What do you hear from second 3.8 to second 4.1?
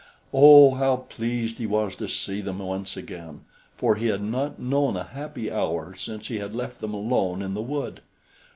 he